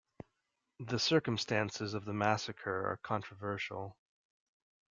The 0.79 0.97
circumstances 0.97 1.93
of 1.93 2.05
the 2.05 2.13
massacre 2.15 2.89
are 2.91 2.97
controversial. 3.03 3.95